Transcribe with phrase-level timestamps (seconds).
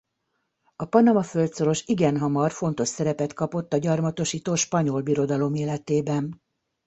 [0.75, 6.41] A panama-földszoros igen hamar fontos szerepet kapott a gyarmatosító Spanyol Birodalom életében.